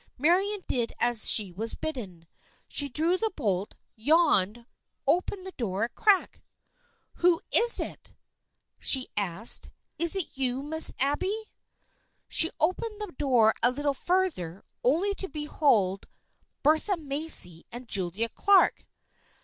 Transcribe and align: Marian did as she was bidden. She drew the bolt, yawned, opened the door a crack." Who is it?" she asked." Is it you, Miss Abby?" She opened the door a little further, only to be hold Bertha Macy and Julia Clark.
Marian 0.17 0.61
did 0.67 0.93
as 0.99 1.29
she 1.29 1.51
was 1.51 1.75
bidden. 1.75 2.25
She 2.67 2.89
drew 2.89 3.19
the 3.19 3.29
bolt, 3.35 3.75
yawned, 3.95 4.65
opened 5.05 5.45
the 5.45 5.51
door 5.51 5.83
a 5.83 5.89
crack." 5.89 6.41
Who 7.21 7.39
is 7.53 7.79
it?" 7.79 8.11
she 8.79 9.09
asked." 9.15 9.69
Is 9.99 10.15
it 10.15 10.35
you, 10.35 10.63
Miss 10.63 10.95
Abby?" 10.99 11.51
She 12.27 12.49
opened 12.59 12.99
the 12.99 13.13
door 13.15 13.53
a 13.61 13.69
little 13.69 13.93
further, 13.93 14.63
only 14.83 15.13
to 15.13 15.29
be 15.29 15.45
hold 15.45 16.07
Bertha 16.63 16.97
Macy 16.97 17.67
and 17.71 17.87
Julia 17.87 18.29
Clark. 18.29 18.87